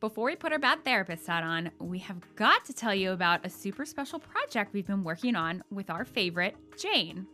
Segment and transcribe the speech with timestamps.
[0.00, 3.44] Before we put our bad therapist hat on, we have got to tell you about
[3.44, 7.26] a super special project we've been working on with our favorite, Jane.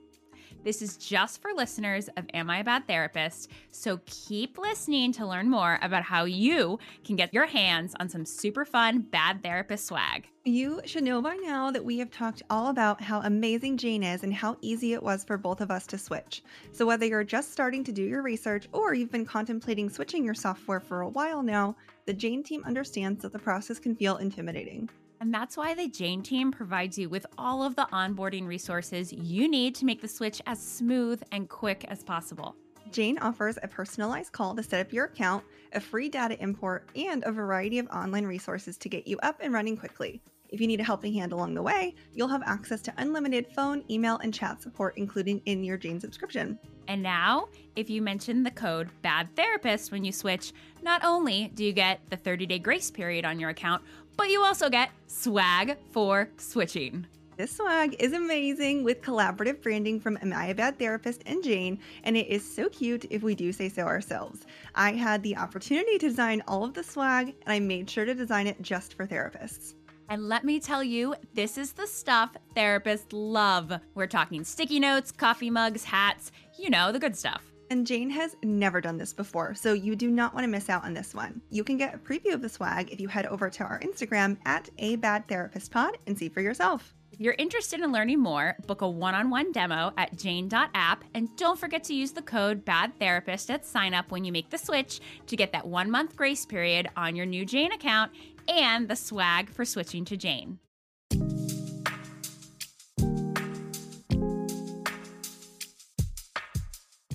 [0.65, 3.51] This is just for listeners of Am I a Bad Therapist?
[3.71, 8.25] So keep listening to learn more about how you can get your hands on some
[8.25, 10.27] super fun bad therapist swag.
[10.47, 14.23] You should know by now that we have talked all about how amazing Jane is
[14.23, 16.43] and how easy it was for both of us to switch.
[16.73, 20.33] So, whether you're just starting to do your research or you've been contemplating switching your
[20.33, 21.77] software for a while now,
[22.07, 24.89] the Jane team understands that the process can feel intimidating.
[25.25, 29.49] And that's why the Jane team provides you with all of the onboarding resources you
[29.49, 32.55] need to make the switch as smooth and quick as possible.
[32.93, 35.43] Jane offers a personalized call to set up your account,
[35.73, 39.55] a free data import, and a variety of online resources to get you up and
[39.55, 40.21] running quickly.
[40.55, 43.83] If you need a helping hand along the way, you'll have access to unlimited phone,
[43.91, 46.61] email, and chat support, including in your Jane subscription.
[46.87, 51.65] And now, if you mention the code BAD THERAPIST when you switch, not only do
[51.65, 53.83] you get the 30 day grace period on your account,
[54.17, 57.05] but you also get swag for switching.
[57.37, 61.81] This swag is amazing with collaborative branding from Am I a Bad Therapist and Jane,
[62.05, 64.47] and it is so cute if we do say so ourselves.
[64.77, 68.15] I had the opportunity to design all of the swag, and I made sure to
[68.15, 69.75] design it just for therapists.
[70.09, 73.73] And let me tell you, this is the stuff therapists love.
[73.95, 77.43] We're talking sticky notes, coffee mugs, hats, you know, the good stuff.
[77.71, 80.85] And Jane has never done this before, so you do not want to miss out
[80.85, 81.41] on this one.
[81.51, 84.37] You can get a preview of the swag if you head over to our Instagram
[84.45, 86.95] at a bad therapist pod and see for yourself.
[87.15, 91.29] If you're interested in learning more, book a one on one demo at jane.app and
[91.37, 95.01] don't forget to use the code BADTherapist at sign up when you make the switch
[95.29, 98.11] to get that one month grace period on your new Jane account
[98.49, 100.59] and the swag for switching to Jane.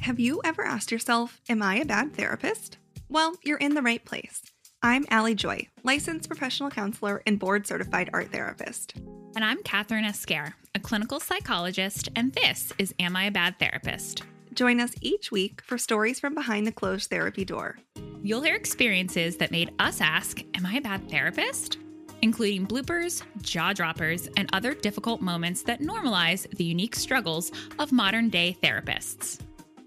[0.02, 2.78] Have you ever asked yourself, Am I a bad therapist?
[3.10, 4.42] Well, you're in the right place.
[4.82, 8.96] I'm Allie Joy, licensed professional counselor and board certified art therapist.
[9.36, 14.24] And I'm Kathryn Esquer, a clinical psychologist, and this is Am I a Bad Therapist?
[14.54, 17.78] Join us each week for stories from behind the closed therapy door.
[18.22, 21.78] You'll hear experiences that made us ask, Am I a bad therapist?
[22.22, 27.50] Including bloopers, jaw droppers, and other difficult moments that normalize the unique struggles
[27.80, 29.40] of modern day therapists.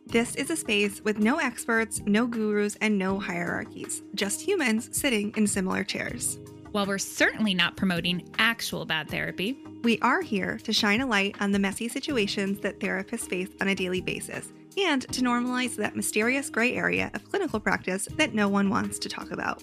[0.07, 5.35] This is a space with no experts, no gurus, and no hierarchies, just humans sitting
[5.37, 6.39] in similar chairs.
[6.71, 11.37] While we're certainly not promoting actual bad therapy, we are here to shine a light
[11.41, 15.97] on the messy situations that therapists face on a daily basis and to normalize that
[15.97, 19.63] mysterious gray area of clinical practice that no one wants to talk about.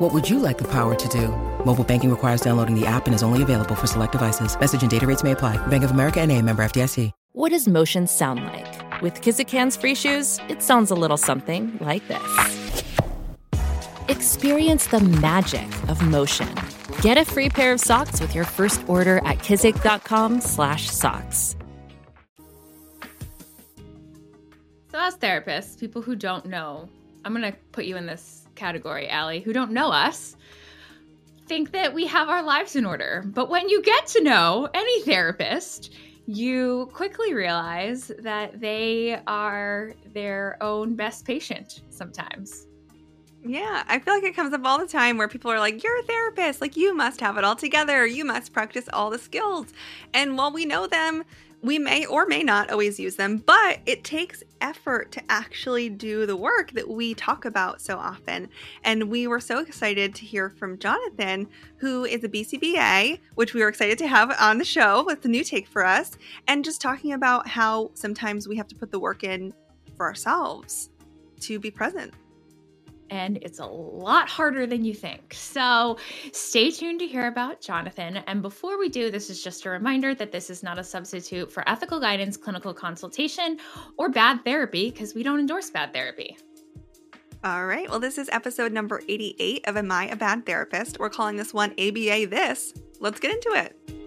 [0.00, 1.28] What would you like the power to do?
[1.64, 4.58] Mobile banking requires downloading the app and is only available for select devices.
[4.58, 5.56] Message and data rates may apply.
[5.68, 7.12] Bank of America and a member FDIC.
[7.32, 9.02] What does motion sound like?
[9.02, 12.84] With Kizikans free shoes, it sounds a little something like this.
[14.08, 16.52] Experience the magic of motion.
[17.00, 21.54] Get a free pair of socks with your first order at kizik.com slash socks.
[24.90, 26.88] So as therapists, people who don't know,
[27.24, 30.36] I'm going to put you in this category, Allie, who don't know us,
[31.46, 33.24] think that we have our lives in order.
[33.26, 35.94] But when you get to know any therapist,
[36.26, 42.66] you quickly realize that they are their own best patient sometimes.
[43.46, 46.00] Yeah, I feel like it comes up all the time where people are like, You're
[46.00, 46.62] a therapist.
[46.62, 48.06] Like, you must have it all together.
[48.06, 49.66] You must practice all the skills.
[50.14, 51.24] And while we know them,
[51.64, 56.26] we may or may not always use them, but it takes effort to actually do
[56.26, 58.50] the work that we talk about so often.
[58.84, 63.62] And we were so excited to hear from Jonathan, who is a BCBA, which we
[63.62, 66.82] were excited to have on the show with the new take for us, and just
[66.82, 69.54] talking about how sometimes we have to put the work in
[69.96, 70.90] for ourselves
[71.40, 72.12] to be present.
[73.14, 75.32] And it's a lot harder than you think.
[75.34, 75.96] So
[76.32, 78.16] stay tuned to hear about Jonathan.
[78.26, 81.50] And before we do, this is just a reminder that this is not a substitute
[81.50, 83.58] for ethical guidance, clinical consultation,
[83.98, 86.36] or bad therapy, because we don't endorse bad therapy.
[87.44, 87.88] All right.
[87.88, 90.98] Well, this is episode number 88 of Am I a Bad Therapist?
[90.98, 92.74] We're calling this one ABA This.
[92.98, 94.03] Let's get into it.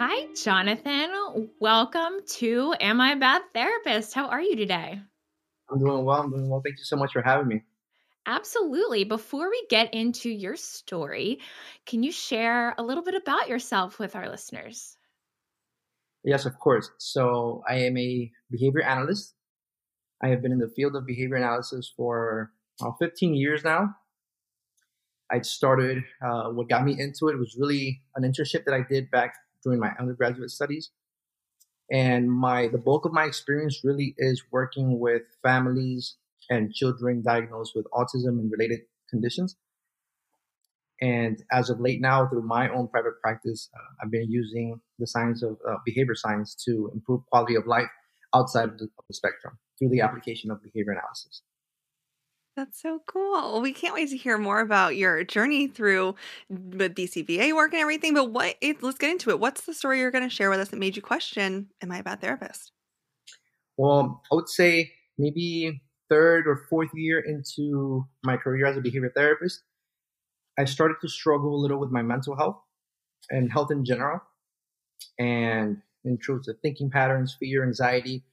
[0.00, 1.10] Hi, Jonathan.
[1.58, 4.14] Welcome to Am I a Bad Therapist?
[4.14, 5.00] How are you today?
[5.68, 6.20] I'm doing well.
[6.22, 6.62] I'm doing well.
[6.64, 7.62] Thank you so much for having me.
[8.24, 9.02] Absolutely.
[9.02, 11.40] Before we get into your story,
[11.84, 14.96] can you share a little bit about yourself with our listeners?
[16.22, 16.92] Yes, of course.
[16.98, 19.34] So, I am a behavior analyst.
[20.22, 23.96] I have been in the field of behavior analysis for uh, 15 years now.
[25.28, 29.10] I started, uh, what got me into it was really an internship that I did
[29.10, 29.34] back
[29.64, 30.90] during my undergraduate studies.
[31.90, 36.16] And my the bulk of my experience really is working with families
[36.50, 39.56] and children diagnosed with autism and related conditions.
[41.00, 45.06] And as of late now, through my own private practice, uh, I've been using the
[45.06, 47.88] science of uh, behavior science to improve quality of life
[48.34, 51.42] outside of the, of the spectrum through the application of behavior analysis.
[52.58, 53.60] That's so cool.
[53.60, 56.16] We can't wait to hear more about your journey through
[56.50, 58.14] the BCBA work and everything.
[58.14, 58.56] But what?
[58.80, 59.38] Let's get into it.
[59.38, 61.98] What's the story you're going to share with us that made you question, "Am I
[61.98, 62.72] a bad therapist?"
[63.76, 69.12] Well, I would say maybe third or fourth year into my career as a behavior
[69.14, 69.62] therapist,
[70.58, 72.60] I started to struggle a little with my mental health
[73.30, 74.20] and health in general,
[75.16, 78.24] and in terms of thinking patterns, fear, anxiety,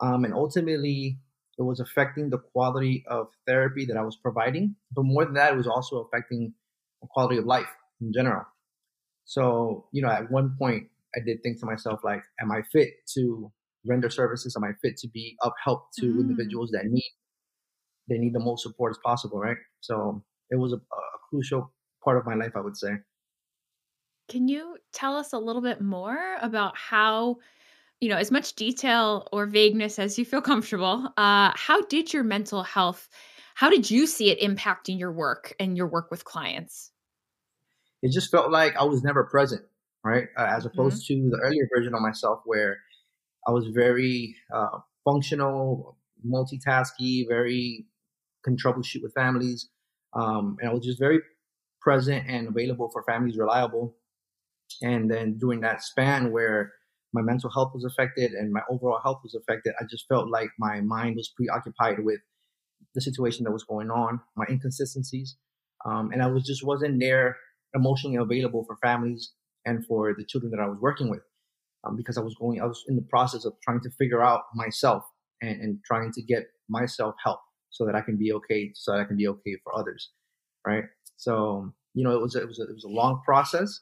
[0.00, 1.18] um, and ultimately
[1.58, 4.76] it was affecting the quality of therapy that I was providing.
[4.92, 6.54] But more than that, it was also affecting
[7.02, 7.68] the quality of life
[8.00, 8.44] in general.
[9.24, 12.90] So, you know, at one point, I did think to myself, like, am I fit
[13.14, 13.50] to
[13.84, 14.54] render services?
[14.56, 16.20] Am I fit to be of help to mm.
[16.20, 17.12] individuals that need
[18.08, 19.56] they need the most support as possible, right?
[19.80, 21.72] So it was a, a crucial
[22.02, 22.92] part of my life, I would say.
[24.28, 27.36] Can you tell us a little bit more about how
[28.00, 31.12] you know, as much detail or vagueness as you feel comfortable.
[31.16, 33.08] Uh, how did your mental health,
[33.54, 36.92] how did you see it impacting your work and your work with clients?
[38.02, 39.62] It just felt like I was never present,
[40.04, 40.28] right?
[40.36, 41.30] Uh, as opposed mm-hmm.
[41.30, 42.78] to the earlier version of myself where
[43.46, 47.86] I was very uh, functional, multitasky, very
[48.44, 49.68] can troubleshoot with families.
[50.14, 51.20] Um, and I was just very
[51.80, 53.96] present and available for families, reliable.
[54.82, 56.72] And then during that span where
[57.18, 59.74] my mental health was affected and my overall health was affected.
[59.80, 62.20] I just felt like my mind was preoccupied with
[62.94, 65.36] the situation that was going on, my inconsistencies,
[65.84, 67.36] um, and I was just wasn't there
[67.74, 69.32] emotionally available for families
[69.66, 71.22] and for the children that I was working with
[71.84, 74.42] um, because I was going, I was in the process of trying to figure out
[74.54, 75.02] myself
[75.42, 79.00] and, and trying to get myself help so that I can be okay, so that
[79.00, 80.10] I can be okay for others,
[80.66, 80.84] right?
[81.16, 83.80] So you know, it was it was a, it was a long process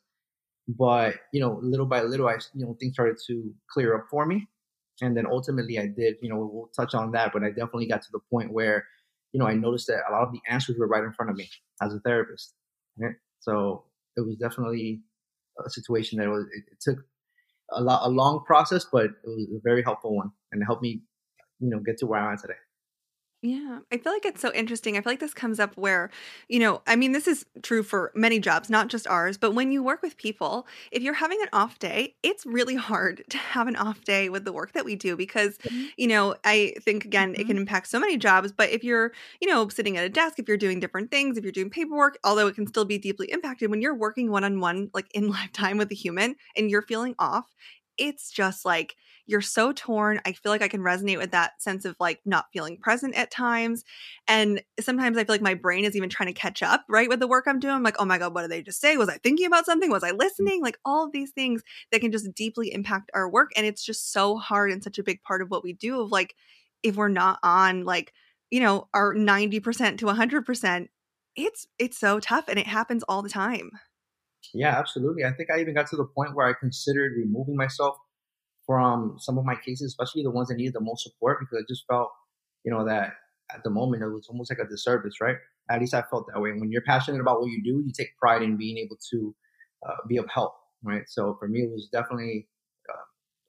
[0.69, 4.27] but you know, little by little, I you know things started to clear up for
[4.27, 4.49] me,
[5.01, 6.17] and then ultimately I did.
[6.21, 8.85] You know, we'll touch on that, but I definitely got to the point where
[9.33, 11.37] you know I noticed that a lot of the answers were right in front of
[11.37, 11.49] me
[11.83, 12.55] as a therapist.
[12.99, 13.15] Right?
[13.41, 13.85] So
[14.17, 15.03] it was definitely
[15.65, 16.99] a situation that was it, it took
[17.73, 20.83] a lot a long process, but it was a very helpful one, and it helped
[20.83, 21.03] me
[21.61, 22.55] you know get to where I am today.
[23.47, 24.97] Yeah, I feel like it's so interesting.
[24.97, 26.11] I feel like this comes up where,
[26.49, 29.71] you know, I mean, this is true for many jobs, not just ours, but when
[29.71, 33.69] you work with people, if you're having an off day, it's really hard to have
[33.69, 35.87] an off day with the work that we do because, mm-hmm.
[35.97, 37.41] you know, I think again, mm-hmm.
[37.41, 38.51] it can impact so many jobs.
[38.51, 41.45] But if you're, you know, sitting at a desk, if you're doing different things, if
[41.45, 44.59] you're doing paperwork, although it can still be deeply impacted, when you're working one on
[44.59, 47.55] one, like in lifetime with a human and you're feeling off,
[47.97, 50.21] it's just like, you're so torn.
[50.25, 53.31] I feel like I can resonate with that sense of like not feeling present at
[53.31, 53.85] times.
[54.29, 57.21] And sometimes I feel like my brain is even trying to catch up, right, with
[57.21, 57.75] the work I'm doing.
[57.75, 58.97] I'm like, oh my God, what did they just say?
[58.97, 59.91] Was I thinking about something?
[59.91, 60.63] Was I listening?
[60.63, 63.51] Like all of these things that can just deeply impact our work.
[63.57, 66.13] And it's just so hard and such a big part of what we do of
[66.13, 66.35] like,
[66.83, 68.13] if we're not on like,
[68.51, 70.89] you know, our 90% to 100%,
[71.35, 73.71] it's it's so tough and it happens all the time.
[74.55, 75.25] Yeah, absolutely.
[75.25, 77.97] I think I even got to the point where I considered removing myself
[78.67, 81.65] from some of my cases, especially the ones that needed the most support, because I
[81.69, 82.11] just felt,
[82.65, 83.15] you know, that
[83.55, 85.37] at the moment it was almost like a disservice, right?
[85.71, 86.53] At least I felt that way.
[86.53, 89.35] When you're passionate about what you do, you take pride in being able to
[89.87, 91.03] uh, be of help, right?
[91.07, 92.49] So for me, it was definitely
[92.89, 93.05] uh,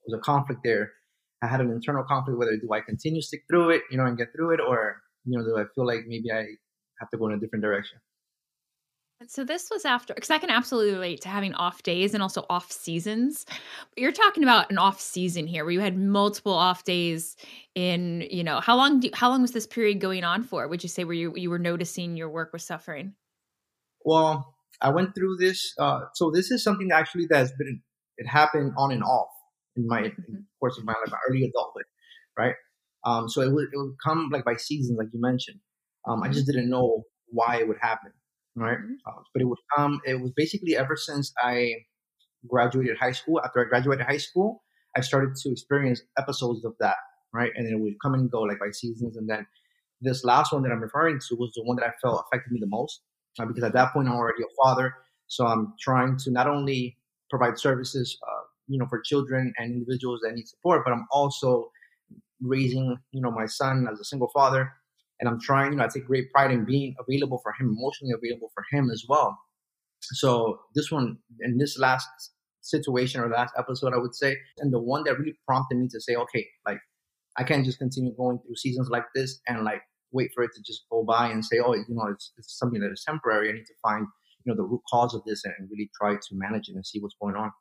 [0.05, 0.91] it was a conflict there.
[1.41, 4.17] I had an internal conflict whether do I continue stick through it, you know, and
[4.17, 6.45] get through it, or you know, do I feel like maybe I
[7.00, 8.00] have to go in a different direction?
[9.25, 12.45] So this was after because I can absolutely relate to having off days and also
[12.51, 13.45] off seasons.
[13.47, 17.36] But you're talking about an off season here where you had multiple off days
[17.74, 20.67] in, you know, how long do how long was this period going on for?
[20.67, 23.13] Would you say where you you were noticing your work was suffering?
[24.05, 27.81] Well, I went through this uh so this is something actually that's been
[28.17, 29.29] it happened on and off
[29.75, 30.21] in my mm-hmm.
[30.36, 31.86] in course of my life, my early adulthood,
[32.38, 32.55] right?
[33.03, 35.59] Um so it would it would come like by seasons like you mentioned.
[36.07, 36.51] Um I just mm-hmm.
[36.51, 38.12] didn't know why it would happen
[38.57, 38.77] right?
[38.77, 38.93] Mm-hmm.
[39.05, 40.01] Uh, but it would come.
[40.05, 41.73] It was basically ever since I
[42.47, 43.41] graduated high school.
[43.43, 44.63] After I graduated high school,
[44.95, 46.97] I started to experience episodes of that,
[47.33, 47.51] right?
[47.55, 49.17] And it would come and go like by seasons.
[49.17, 49.45] And then
[50.01, 52.59] this last one that I'm referring to was the one that I felt affected me
[52.59, 53.01] the most
[53.39, 54.93] uh, because at that point I'm already a father,
[55.27, 56.97] so I'm trying to not only
[57.29, 61.71] provide services, uh, you know, for children and individuals that need support, but I'm also
[62.41, 64.71] raising, you know, my son as a single father
[65.19, 68.13] and I'm trying, you know, I take great pride in being available for him, emotionally
[68.13, 69.38] available for him as well.
[70.01, 72.07] So this one, in this last
[72.62, 76.00] situation or last episode, I would say, and the one that really prompted me to
[76.00, 76.79] say, okay, like
[77.38, 79.81] I can't just continue going through seasons like this and like
[80.12, 82.79] wait for it to just go by and say, oh, you know, it's, it's something
[82.81, 83.50] that is temporary.
[83.50, 84.05] I need to find,
[84.45, 87.00] you know, the root cause of this and really try to manage it and see
[87.00, 87.51] what's going on.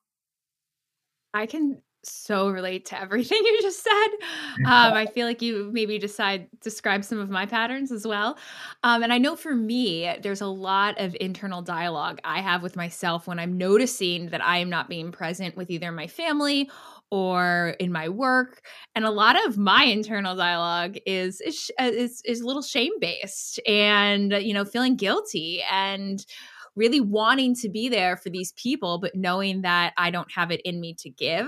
[1.34, 4.08] I can so relate to everything you just said.
[4.66, 8.38] Um, I feel like you maybe decide describe some of my patterns as well.
[8.82, 12.76] Um, and I know for me, there's a lot of internal dialogue I have with
[12.76, 16.70] myself when I'm noticing that I am not being present with either my family
[17.10, 18.62] or in my work
[18.94, 23.60] and a lot of my internal dialogue is is is, is a little shame based
[23.66, 26.26] and you know feeling guilty and
[26.74, 30.60] really wanting to be there for these people but knowing that I don't have it
[30.62, 31.46] in me to give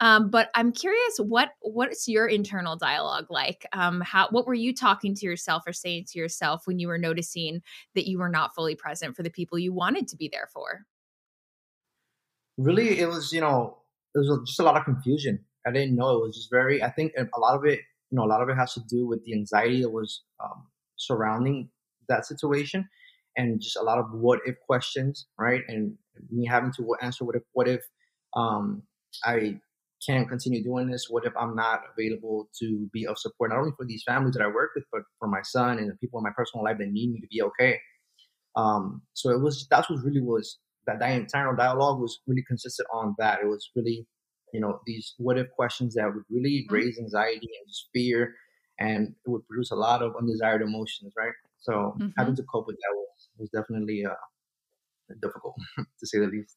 [0.00, 3.66] um, but I'm curious, what what's your internal dialogue like?
[3.72, 6.98] Um, how what were you talking to yourself or saying to yourself when you were
[6.98, 7.62] noticing
[7.94, 10.84] that you were not fully present for the people you wanted to be there for?
[12.58, 13.78] Really, it was you know
[14.14, 15.44] it was just a lot of confusion.
[15.66, 16.82] I didn't know it was just very.
[16.82, 19.06] I think a lot of it, you know, a lot of it has to do
[19.06, 21.70] with the anxiety that was um, surrounding
[22.08, 22.88] that situation,
[23.36, 25.62] and just a lot of what if questions, right?
[25.68, 25.94] And
[26.30, 27.84] me having to answer what if what if
[28.36, 28.82] um,
[29.24, 29.60] I
[30.06, 31.06] can't continue doing this?
[31.08, 34.42] What if I'm not available to be of support, not only for these families that
[34.42, 36.90] I work with, but for my son and the people in my personal life that
[36.90, 37.78] need me to be okay?
[38.56, 42.88] Um, so it was, that's what really was, that, that internal dialogue was really consistent
[42.92, 43.40] on that.
[43.42, 44.06] It was really,
[44.52, 46.74] you know, these what if questions that would really mm-hmm.
[46.74, 48.34] raise anxiety and just fear,
[48.78, 51.32] and it would produce a lot of undesired emotions, right?
[51.58, 52.08] So mm-hmm.
[52.18, 54.14] having to cope with that was, was definitely uh,
[55.22, 56.56] difficult, to say the least.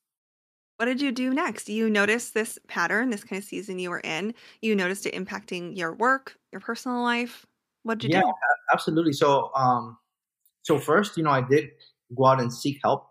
[0.77, 1.69] What did you do next?
[1.69, 4.35] You noticed this pattern, this kind of season you were in.
[4.61, 7.47] You noticed it impacting your work, your personal life.
[7.81, 8.17] What did you do?
[8.17, 8.33] yeah, do?
[8.71, 9.13] absolutely.
[9.13, 9.97] So, um,
[10.61, 11.69] so first, you know, I did
[12.15, 13.07] go out and seek help.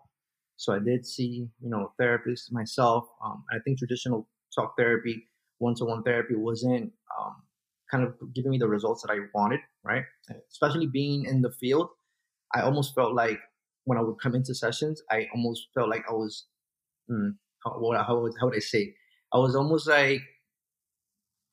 [0.55, 3.05] So I did see, you know, therapists myself.
[3.23, 7.35] Um, I think traditional talk therapy, one-to-one therapy, wasn't um,
[7.91, 9.59] kind of giving me the results that I wanted.
[9.83, 10.03] Right,
[10.49, 11.89] especially being in the field,
[12.55, 13.39] I almost felt like
[13.83, 16.45] when I would come into sessions, I almost felt like I was
[17.09, 17.35] mm,
[17.65, 17.97] how would,
[18.39, 18.93] how would I say?
[19.33, 20.21] I was almost like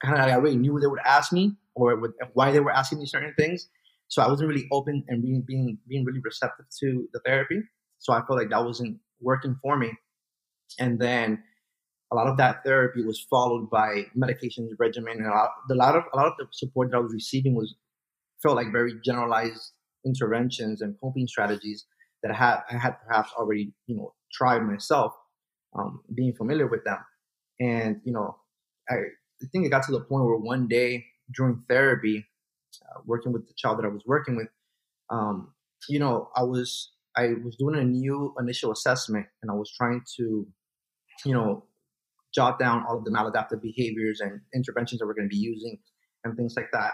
[0.02, 2.70] kind of like I already knew they would ask me or would, why they were
[2.70, 3.68] asking me certain things.
[4.08, 7.60] So I wasn't really open and being being being really receptive to the therapy.
[7.98, 9.92] So I felt like that wasn't working for me.
[10.78, 11.42] And then
[12.12, 15.96] a lot of that therapy was followed by medication regimen, and a lot, a lot
[15.96, 17.74] of a lot of the support that I was receiving was
[18.42, 19.72] felt like very generalized
[20.06, 21.86] interventions and coping strategies
[22.22, 25.12] that I had I had perhaps already you know tried myself
[25.74, 26.98] um, being familiar with them.
[27.60, 28.36] And, you know,
[28.88, 31.04] I, I think it got to the point where one day
[31.34, 32.26] during therapy,
[32.82, 34.48] uh, working with the child that I was working with,
[35.10, 35.52] um,
[35.88, 40.02] you know, I was I was doing a new initial assessment, and I was trying
[40.16, 40.46] to,
[41.24, 41.64] you know,
[42.34, 45.78] jot down all of the maladaptive behaviors and interventions that we're going to be using,
[46.24, 46.92] and things like that.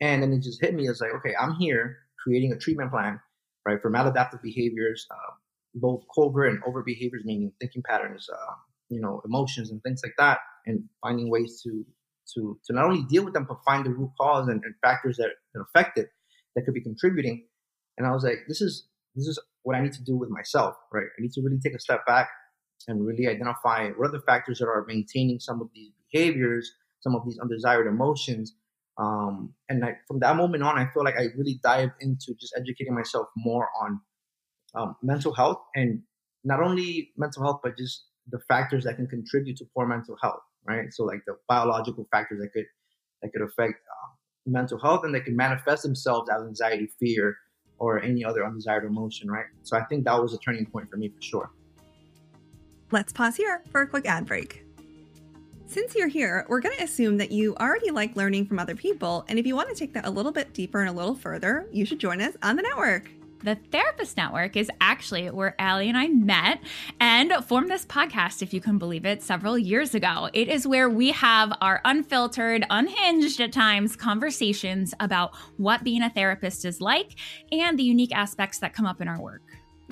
[0.00, 3.18] And then it just hit me as like, okay, I'm here creating a treatment plan,
[3.64, 5.32] right, for maladaptive behaviors, uh,
[5.76, 8.54] both covert and overt behaviors, meaning thinking patterns, uh,
[8.88, 11.84] you know, emotions and things like that, and finding ways to
[12.34, 15.16] to to not only deal with them but find the root cause and, and factors
[15.16, 16.08] that, that affect it
[16.54, 17.46] that could be contributing.
[17.98, 20.74] And I was like, this is this is what I need to do with myself,
[20.92, 21.06] right?
[21.06, 22.28] I need to really take a step back
[22.88, 27.14] and really identify what are the factors that are maintaining some of these behaviors, some
[27.14, 28.54] of these undesired emotions.
[28.98, 32.54] Um, and I, from that moment on, I feel like I really dived into just
[32.56, 34.00] educating myself more on
[34.76, 36.02] um, mental health and
[36.44, 40.40] not only mental health, but just the factors that can contribute to poor mental health,
[40.64, 40.92] right?
[40.92, 42.66] So like the biological factors that could
[43.22, 47.36] that could affect um, mental health and they can manifest themselves as anxiety, fear,
[47.78, 49.46] or any other undesired emotion, right?
[49.62, 51.50] So I think that was a turning point for me for sure.
[52.92, 54.62] Let's pause here for a quick ad break.
[55.66, 59.24] Since you're here, we're going to assume that you already like learning from other people,
[59.28, 61.66] and if you want to take that a little bit deeper and a little further,
[61.72, 63.10] you should join us on the network.
[63.42, 66.60] The Therapist Network is actually where Allie and I met
[66.98, 70.30] and formed this podcast, if you can believe it, several years ago.
[70.32, 76.10] It is where we have our unfiltered, unhinged at times conversations about what being a
[76.10, 77.12] therapist is like
[77.52, 79.42] and the unique aspects that come up in our work.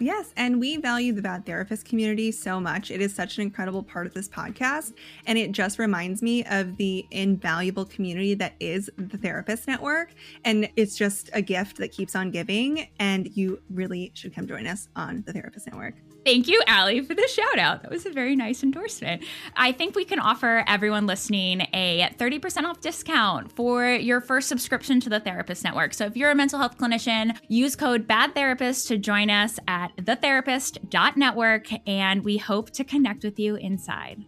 [0.01, 2.91] Yes, and we value the bad therapist community so much.
[2.91, 4.95] It is such an incredible part of this podcast.
[5.27, 10.13] And it just reminds me of the invaluable community that is the Therapist Network.
[10.45, 12.89] And it's just a gift that keeps on giving.
[12.99, 16.04] And you really should come join us on the Therapist Network.
[16.25, 17.83] Thank you, Allie, for the shout out.
[17.83, 19.23] That was a very nice endorsement.
[19.57, 25.01] I think we can offer everyone listening a 30% off discount for your first subscription
[25.01, 25.93] to the Therapist Network.
[25.93, 31.69] So if you're a mental health clinician, use code BADTherapist to join us at thetherapist.network,
[31.87, 34.25] and we hope to connect with you inside.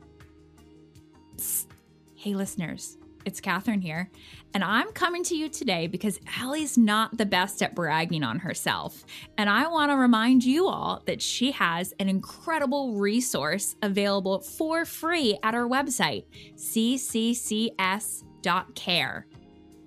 [1.37, 1.67] Psst.
[2.15, 2.99] Hey, listeners.
[3.27, 4.09] It's Kathryn here,
[4.55, 9.05] and I'm coming to you today because Allie's not the best at bragging on herself.
[9.37, 14.85] And I want to remind you all that she has an incredible resource available for
[14.85, 17.67] free at our website, cccs.care.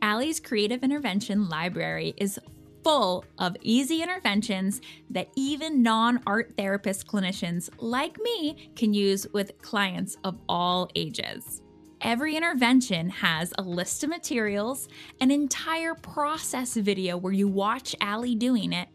[0.01, 2.37] Allie's Creative Intervention Library is
[2.83, 4.81] full of easy interventions
[5.11, 11.61] that even non art therapist clinicians like me can use with clients of all ages.
[12.01, 14.87] Every intervention has a list of materials,
[15.19, 18.87] an entire process video where you watch Allie doing it,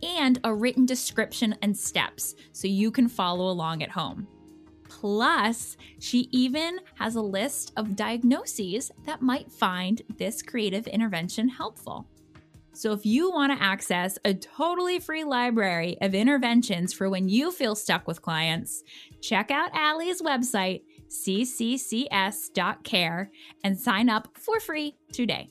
[0.00, 4.28] and a written description and steps so you can follow along at home.
[4.88, 12.06] Plus, she even has a list of diagnoses that might find this creative intervention helpful.
[12.74, 17.50] So, if you want to access a totally free library of interventions for when you
[17.50, 18.82] feel stuck with clients,
[19.20, 22.50] check out Allie's website cccs.care,
[23.64, 25.50] and sign up for free today.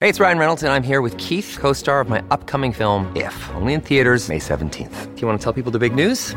[0.00, 3.10] Hey, it's Ryan Reynolds, and I'm here with Keith, co star of my upcoming film,
[3.16, 5.14] If, only in theaters, May 17th.
[5.16, 6.36] Do you want to tell people the big news?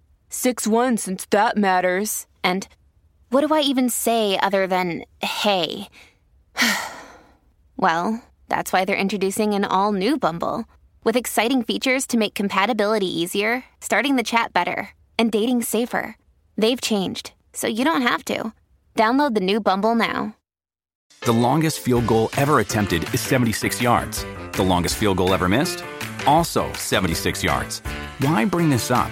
[0.31, 2.25] 6 1 since that matters.
[2.41, 2.67] And
[3.29, 5.89] what do I even say other than hey?
[7.77, 10.65] well, that's why they're introducing an all new Bumble
[11.03, 16.15] with exciting features to make compatibility easier, starting the chat better, and dating safer.
[16.57, 18.53] They've changed, so you don't have to.
[18.95, 20.35] Download the new Bumble now.
[21.21, 24.25] The longest field goal ever attempted is 76 yards.
[24.53, 25.83] The longest field goal ever missed?
[26.25, 27.79] Also 76 yards.
[28.19, 29.11] Why bring this up?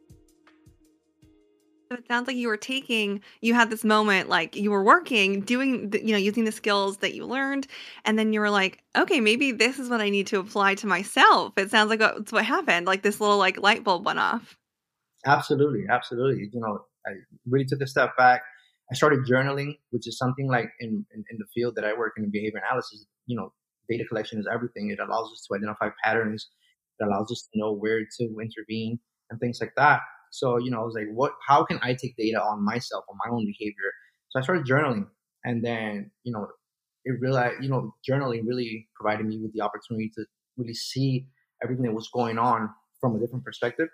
[1.91, 5.89] It sounds like you were taking, you had this moment like you were working, doing,
[5.89, 7.67] the, you know, using the skills that you learned.
[8.05, 10.87] And then you were like, okay, maybe this is what I need to apply to
[10.87, 11.53] myself.
[11.57, 12.85] It sounds like uh, that's what happened.
[12.85, 14.57] Like this little like light bulb went off.
[15.25, 15.83] Absolutely.
[15.89, 16.49] Absolutely.
[16.51, 17.11] You know, I
[17.47, 18.41] really took a step back.
[18.91, 22.13] I started journaling, which is something like in, in, in the field that I work
[22.17, 23.53] in behavior analysis, you know,
[23.89, 24.89] data collection is everything.
[24.89, 26.49] It allows us to identify patterns.
[26.99, 28.99] It allows us to know where to intervene
[29.29, 30.01] and things like that.
[30.31, 33.17] So, you know, I was like, what, how can I take data on myself, on
[33.23, 33.91] my own behavior?
[34.29, 35.07] So I started journaling.
[35.43, 36.47] And then, you know,
[37.03, 40.25] it really, you know, journaling really provided me with the opportunity to
[40.57, 41.27] really see
[41.61, 43.89] everything that was going on from a different perspective.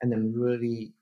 [0.00, 0.94] And then really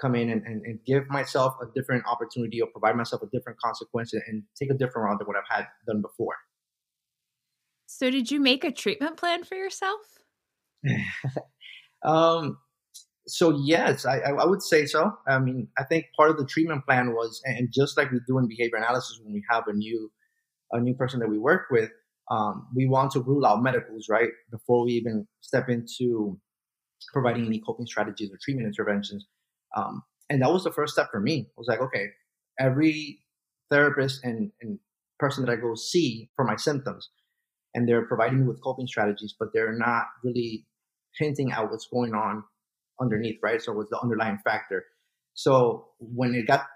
[0.00, 3.58] come in and, and, and give myself a different opportunity or provide myself a different
[3.58, 6.36] consequence and take a different route than what I've had done before.
[7.86, 10.20] So, did you make a treatment plan for yourself?
[12.04, 12.58] um,
[13.28, 15.12] so yes, I, I would say so.
[15.28, 18.38] I mean, I think part of the treatment plan was, and just like we do
[18.38, 20.10] in behavior analysis when we have a new
[20.72, 21.90] a new person that we work with,
[22.30, 26.38] um, we want to rule out medicals right before we even step into
[27.12, 29.26] providing any coping strategies or treatment interventions.
[29.76, 31.46] Um, and that was the first step for me.
[31.48, 32.08] I was like, okay,
[32.60, 33.20] every
[33.70, 34.78] therapist and, and
[35.18, 37.08] person that I go see for my symptoms,
[37.74, 40.66] and they're providing me with coping strategies, but they're not really
[41.18, 42.44] hinting at what's going on
[43.00, 43.60] underneath, right?
[43.60, 44.84] So what's the underlying factor?
[45.34, 46.66] So when it got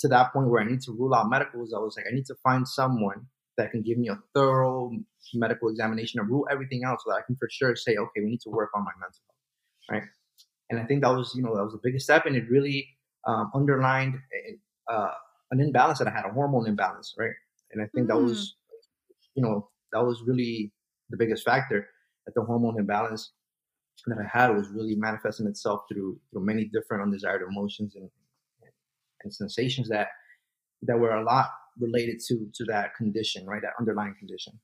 [0.00, 2.26] to that point where I need to rule out medicals, I was like, I need
[2.26, 4.90] to find someone that can give me a thorough
[5.32, 8.30] medical examination and rule everything out so that I can for sure say, okay, we
[8.30, 10.08] need to work on my mental health, right?
[10.70, 12.88] And I think that was, you know, that was the biggest step, and it really
[13.26, 14.16] um, underlined
[14.90, 15.10] uh,
[15.50, 17.30] an imbalance that I had, a hormone imbalance, right?
[17.72, 18.08] And I think mm.
[18.08, 18.56] that was,
[19.34, 20.72] you know, that was really
[21.10, 21.86] the biggest factor
[22.26, 23.32] that the hormone imbalance
[24.06, 28.10] that I had was really manifesting itself through through many different undesired emotions and
[29.22, 30.08] and sensations that
[30.82, 33.62] that were a lot related to to that condition, right?
[33.62, 34.60] That underlying condition.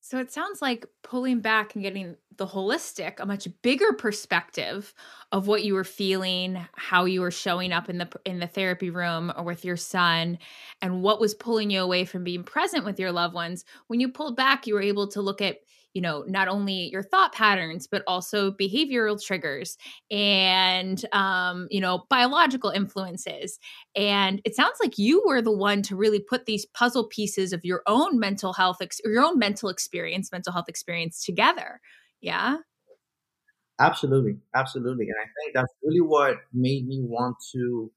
[0.00, 4.94] So it sounds like pulling back and getting the holistic, a much bigger perspective
[5.32, 8.90] of what you were feeling, how you were showing up in the in the therapy
[8.90, 10.38] room or with your son,
[10.80, 13.64] and what was pulling you away from being present with your loved ones.
[13.88, 15.58] When you pulled back, you were able to look at
[15.94, 19.76] you know not only your thought patterns but also behavioral triggers
[20.10, 23.58] and um, you know biological influences.
[23.96, 27.64] And it sounds like you were the one to really put these puzzle pieces of
[27.64, 31.80] your own mental health ex- your own mental experience mental health experience together.
[32.20, 32.58] Yeah?
[33.80, 34.38] Absolutely.
[34.54, 35.06] Absolutely.
[35.06, 37.90] And i think that's really what made me want to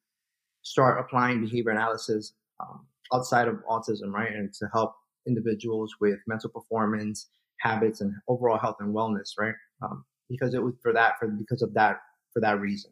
[0.62, 4.96] start applying behavior analysis um, outside of autism right and to help
[5.28, 7.28] individuals with mental performance
[7.62, 9.54] habits and overall health and wellness, right?
[9.84, 11.98] Um, because it was for that, for because of that,
[12.34, 12.92] for that reason.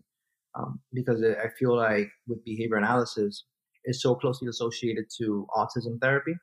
[0.55, 3.45] Um, because it, I feel like with behavior analysis,
[3.86, 6.34] it's so closely associated to autism therapy,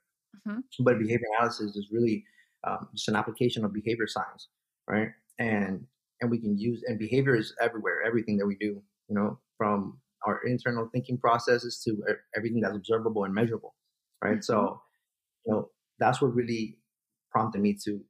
[0.48, 0.60] mm-hmm.
[0.80, 2.24] but behavior analysis is really
[2.66, 4.48] um, just an application of behavior science,
[4.88, 5.08] right?
[5.38, 5.86] And
[6.22, 9.98] and we can use and behavior is everywhere, everything that we do, you know, from
[10.26, 11.96] our internal thinking processes to
[12.34, 13.74] everything that's observable and measurable,
[14.24, 14.34] right?
[14.34, 14.42] Mm-hmm.
[14.42, 14.80] So,
[15.44, 16.78] you know, that's what really
[17.30, 18.00] prompted me to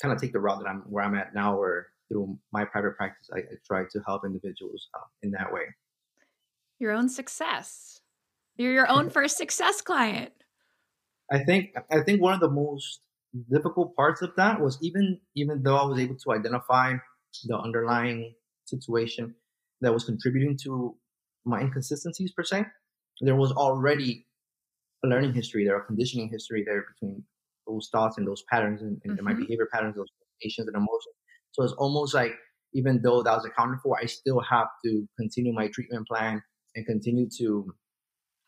[0.00, 2.96] kind of take the route that I'm where I'm at now, where through my private
[2.96, 5.62] practice, I, I try to help individuals uh, in that way.
[6.78, 8.00] Your own success.
[8.56, 10.32] You're your own first success client.
[11.30, 13.00] I think I think one of the most
[13.50, 16.94] difficult parts of that was even even though I was able to identify
[17.44, 19.34] the underlying situation
[19.80, 20.96] that was contributing to
[21.44, 22.64] my inconsistencies per se,
[23.20, 24.26] there was already
[25.04, 27.24] a learning history there, a conditioning history there between
[27.66, 29.24] those thoughts and those patterns and, and mm-hmm.
[29.24, 30.08] my behavior patterns, those
[30.40, 31.14] sensations and emotions.
[31.52, 32.32] So it's almost like
[32.74, 36.42] even though that was accounted for, I still have to continue my treatment plan
[36.74, 37.74] and continue to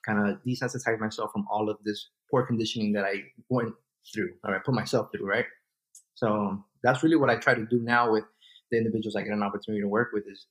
[0.07, 3.75] kind of desensitize myself from all of this poor conditioning that I went
[4.15, 5.47] through or I put myself through, right?
[6.15, 8.25] So that's really what I try to do now with
[8.71, 10.47] the individuals I get an opportunity to work with is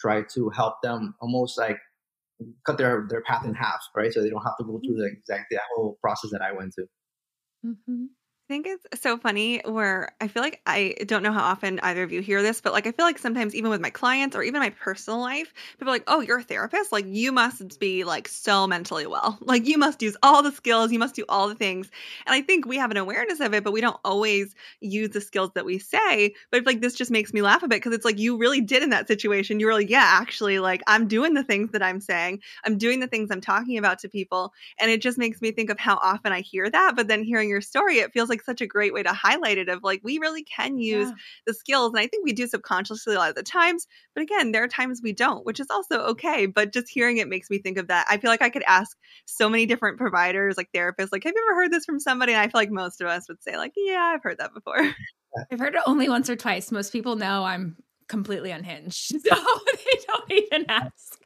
[0.00, 1.78] try to help them almost like
[2.66, 4.12] cut their, their path in half, right?
[4.12, 6.74] So they don't have to go through the exact that whole process that I went
[6.74, 6.86] to.
[7.64, 8.04] Mm-hmm.
[8.50, 12.02] I think it's so funny where I feel like I don't know how often either
[12.02, 14.42] of you hear this, but like I feel like sometimes even with my clients or
[14.42, 16.92] even my personal life, people are like, "Oh, you're a therapist?
[16.92, 19.38] Like you must be like so mentally well.
[19.52, 21.90] Like you must use all the skills, you must do all the things."
[22.26, 25.20] And I think we have an awareness of it, but we don't always use the
[25.20, 26.34] skills that we say.
[26.50, 28.82] But like this just makes me laugh a bit because it's like you really did
[28.82, 29.60] in that situation.
[29.60, 32.40] You were like, "Yeah, actually like I'm doing the things that I'm saying.
[32.64, 35.70] I'm doing the things I'm talking about to people." And it just makes me think
[35.70, 38.58] of how often I hear that, but then hearing your story, it feels like like
[38.58, 41.14] such a great way to highlight it of like we really can use yeah.
[41.46, 44.52] the skills and i think we do subconsciously a lot of the times but again
[44.52, 47.58] there are times we don't which is also okay but just hearing it makes me
[47.58, 48.06] think of that.
[48.08, 51.48] I feel like i could ask so many different providers like therapists like have you
[51.50, 52.32] ever heard this from somebody?
[52.32, 54.78] And i feel like most of us would say like yeah i've heard that before.
[55.50, 56.70] I've heard it only once or twice.
[56.70, 57.76] Most people know i'm
[58.08, 61.18] completely unhinged so they don't even ask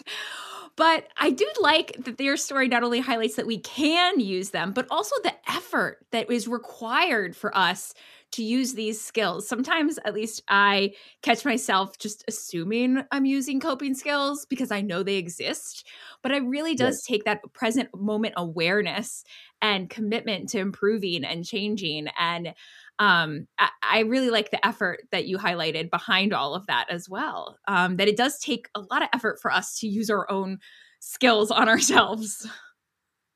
[0.77, 4.73] but I do like that their story not only highlights that we can use them,
[4.73, 7.95] but also the effort that is required for us
[8.33, 9.49] to use these skills.
[9.49, 15.03] Sometimes, at least, I catch myself just assuming I'm using coping skills because I know
[15.03, 15.87] they exist.
[16.23, 17.07] But it really does yes.
[17.07, 19.25] take that present moment awareness
[19.62, 22.09] and commitment to improving and changing.
[22.19, 22.55] And
[22.98, 27.09] um, I, I, really like the effort that you highlighted behind all of that as
[27.09, 27.59] well.
[27.68, 30.59] Um, that it does take a lot of effort for us to use our own
[31.00, 32.48] skills on ourselves.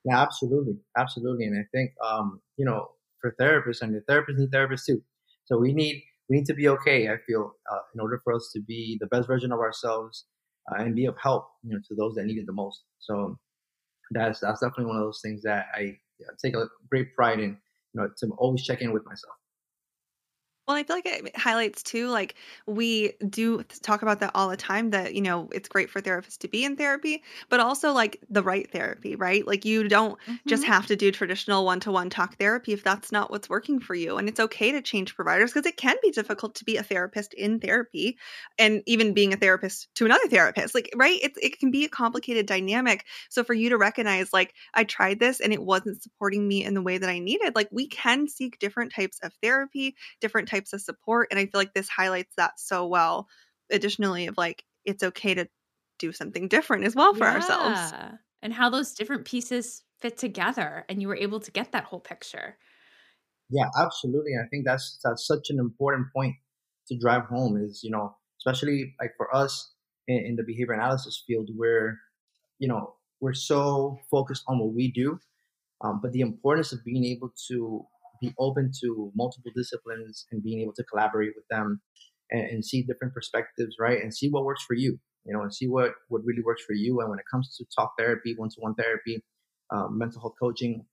[0.05, 1.45] Yeah, absolutely, absolutely.
[1.45, 2.89] And I think um, you know,
[3.21, 5.03] for therapists and the therapists need therapists too.
[5.45, 7.09] So we need we need to be okay.
[7.09, 10.27] I feel uh, in order for us to be the best version of ourselves
[10.71, 12.83] uh, and be of help, you know, to those that need it the most.
[13.01, 13.37] So
[14.13, 15.97] that's that's definitely one of those things that I
[16.43, 17.59] take a great pride in.
[17.93, 19.35] You know, to always check in with myself.
[20.71, 24.57] Well, I feel like it highlights too, like we do talk about that all the
[24.57, 28.23] time that, you know, it's great for therapists to be in therapy, but also like
[28.29, 29.45] the right therapy, right?
[29.45, 30.65] Like you don't just Mm-hmm.
[30.65, 33.97] have to do traditional one to one talk therapy if that's not what's working for
[33.97, 34.17] you.
[34.17, 37.35] And it's okay to change providers because it can be difficult to be a therapist
[37.35, 38.17] in therapy
[38.59, 40.75] and even being a therapist to another therapist.
[40.75, 41.19] Like, right?
[41.23, 43.07] It, it can be a complicated dynamic.
[43.29, 46.75] So for you to recognize, like, I tried this and it wasn't supporting me in
[46.75, 50.60] the way that I needed, like, we can seek different types of therapy, different types
[50.73, 51.29] of support.
[51.31, 53.29] And I feel like this highlights that so well.
[53.71, 55.49] Additionally, of like, it's okay to
[55.99, 57.93] do something different as well for ourselves.
[58.43, 62.01] And how those different pieces fit together and you were able to get that whole
[62.01, 62.57] picture.
[63.51, 64.33] Yeah, absolutely.
[64.43, 66.37] I think that's that's such an important point
[66.89, 67.61] to drive home.
[67.63, 69.73] Is you know, especially like for us
[70.07, 71.99] in, in the behavior analysis field, where
[72.59, 75.19] you know we're so focused on what we do,
[75.83, 77.85] um, but the importance of being able to
[78.21, 81.81] be open to multiple disciplines and being able to collaborate with them
[82.31, 84.01] and, and see different perspectives, right?
[84.03, 86.75] And see what works for you, you know, and see what what really works for
[86.75, 87.01] you.
[87.01, 89.25] And when it comes to talk therapy, one to one therapy,
[89.71, 90.87] um, mental health coaching,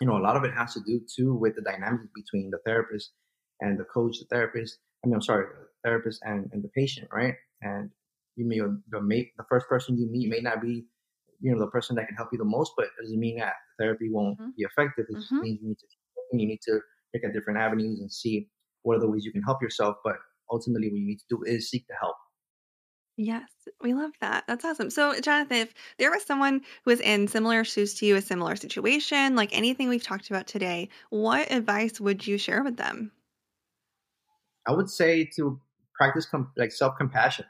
[0.00, 2.58] you know, a lot of it has to do too with the dynamics between the
[2.64, 3.12] therapist
[3.60, 4.78] and the coach, the therapist.
[5.04, 7.34] I mean, I'm sorry, the therapist and, and the patient, right?
[7.60, 7.90] And
[8.36, 10.86] you may the may, the first person you meet may not be,
[11.40, 13.54] you know, the person that can help you the most, but it doesn't mean that
[13.78, 14.52] therapy won't Mhm.
[14.56, 15.06] be effective.
[15.08, 15.42] It just Mhm.
[15.42, 15.86] means you need to
[16.40, 16.80] you need to
[17.14, 18.48] look at different avenues and see
[18.82, 19.96] what are the ways you can help yourself.
[20.04, 20.16] But
[20.50, 22.16] ultimately, what you need to do is seek the help.
[23.16, 23.50] Yes,
[23.82, 24.44] we love that.
[24.48, 24.88] That's awesome.
[24.88, 28.56] So, Jonathan, if there was someone who was in similar shoes to you, a similar
[28.56, 33.12] situation, like anything we've talked about today, what advice would you share with them?
[34.66, 35.60] I would say to
[35.94, 37.44] practice com- like self compassion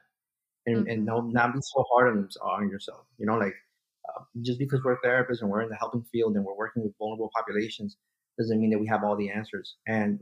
[0.67, 3.07] and, and no, not be so hard on, on yourself.
[3.19, 3.55] You know, like
[4.09, 6.93] uh, just because we're therapists and we're in the helping field and we're working with
[6.99, 7.97] vulnerable populations
[8.39, 9.77] doesn't mean that we have all the answers.
[9.87, 10.21] And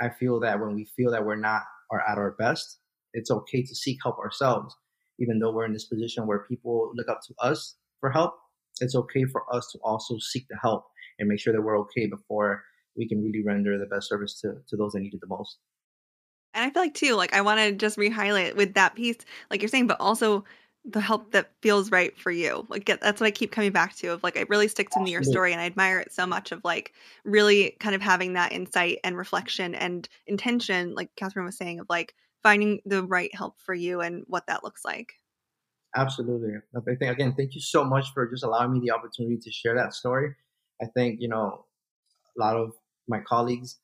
[0.00, 2.78] I feel that when we feel that we're not are at our best,
[3.12, 4.74] it's okay to seek help ourselves.
[5.18, 8.34] Even though we're in this position where people look up to us for help,
[8.80, 10.84] it's okay for us to also seek the help
[11.18, 12.62] and make sure that we're okay before
[12.96, 15.58] we can really render the best service to, to those that need it the most.
[16.52, 19.18] And I feel like, too, like I want to just re-highlight with that piece,
[19.50, 20.44] like you're saying, but also
[20.88, 22.64] the help that feels right for you.
[22.68, 25.24] Like that's what I keep coming back to of like it really sticks into your
[25.24, 26.92] story and I admire it so much of like
[27.24, 31.86] really kind of having that insight and reflection and intention, like Kathryn was saying, of
[31.88, 35.14] like finding the right help for you and what that looks like.
[35.96, 36.54] Absolutely.
[36.76, 39.74] I think again, thank you so much for just allowing me the opportunity to share
[39.74, 40.36] that story.
[40.80, 41.64] I think you know
[42.36, 42.74] a lot of
[43.08, 43.78] my colleagues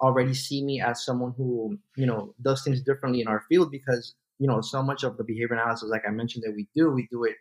[0.00, 4.14] already see me as someone who you know does things differently in our field because
[4.38, 7.08] you know so much of the behavior analysis, like I mentioned, that we do, we
[7.10, 7.36] do it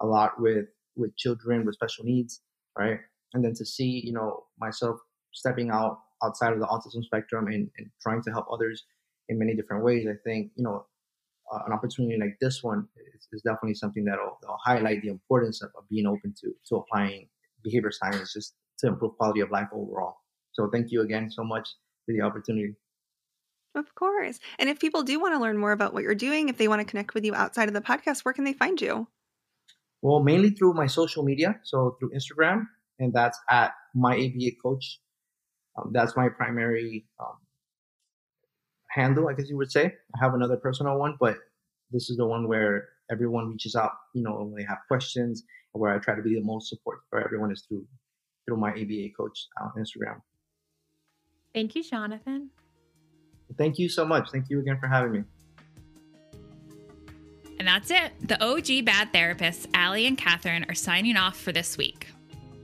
[0.00, 2.40] a lot with with children with special needs,
[2.76, 2.98] right?
[3.34, 4.98] And then to see you know myself
[5.32, 8.84] stepping out outside of the autism spectrum and, and trying to help others
[9.28, 10.86] in many different ways, I think you know
[11.52, 15.62] uh, an opportunity like this one is, is definitely something that'll, that'll highlight the importance
[15.62, 17.28] of, of being open to to applying
[17.62, 20.16] behavior science just to improve quality of life overall.
[20.52, 21.68] So thank you again so much
[22.06, 22.74] for the opportunity.
[23.78, 24.40] Of course.
[24.58, 26.80] And if people do want to learn more about what you're doing, if they want
[26.80, 29.06] to connect with you outside of the podcast, where can they find you?
[30.02, 32.66] Well, mainly through my social media, so through Instagram,
[32.98, 35.00] and that's at my ABA coach.
[35.76, 37.36] Um, that's my primary um,
[38.90, 39.84] handle, I guess you would say.
[39.86, 41.36] I have another personal one, but
[41.92, 45.94] this is the one where everyone reaches out, you know, when they have questions, where
[45.94, 47.86] I try to be the most support for everyone is through
[48.44, 50.20] through my ABA coach on Instagram.
[51.52, 52.50] Thank you, Jonathan.
[53.58, 54.30] Thank you so much.
[54.30, 55.24] Thank you again for having me.
[57.58, 58.12] And that's it.
[58.20, 62.06] The OG Bad Therapists, Allie and Kathryn, are signing off for this week.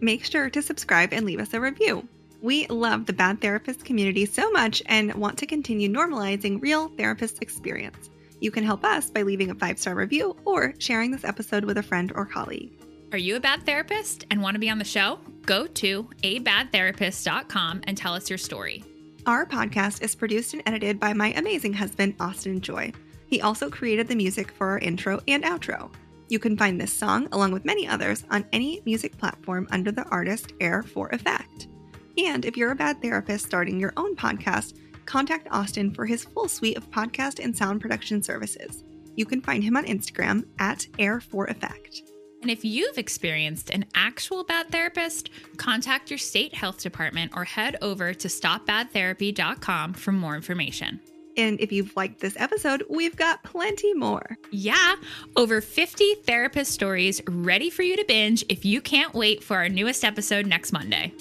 [0.00, 2.06] Make sure to subscribe and leave us a review.
[2.40, 7.42] We love the Bad Therapist community so much and want to continue normalizing real therapist
[7.42, 8.10] experience.
[8.40, 11.78] You can help us by leaving a five star review or sharing this episode with
[11.78, 12.70] a friend or colleague.
[13.12, 15.18] Are you a bad therapist and want to be on the show?
[15.46, 18.84] Go to abadtherapist.com and tell us your story.
[19.26, 22.92] Our podcast is produced and edited by my amazing husband, Austin Joy.
[23.26, 25.90] He also created the music for our intro and outro.
[26.28, 30.04] You can find this song, along with many others, on any music platform under the
[30.10, 31.68] artist Air for Effect.
[32.18, 36.46] And if you're a bad therapist starting your own podcast, contact Austin for his full
[36.46, 38.84] suite of podcast and sound production services.
[39.16, 42.02] You can find him on Instagram at Air for Effect.
[42.44, 47.78] And if you've experienced an actual bad therapist, contact your state health department or head
[47.80, 51.00] over to stopbadtherapy.com for more information.
[51.38, 54.36] And if you've liked this episode, we've got plenty more.
[54.50, 54.96] Yeah,
[55.38, 59.70] over 50 therapist stories ready for you to binge if you can't wait for our
[59.70, 61.14] newest episode next Monday.